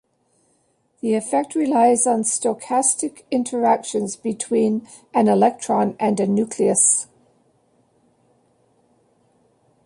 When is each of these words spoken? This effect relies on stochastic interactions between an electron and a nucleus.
This 1.03 1.27
effect 1.27 1.53
relies 1.53 2.07
on 2.07 2.23
stochastic 2.23 3.21
interactions 3.29 4.15
between 4.15 4.87
an 5.13 5.27
electron 5.27 5.95
and 5.99 6.19
a 6.19 6.25
nucleus. 6.25 7.05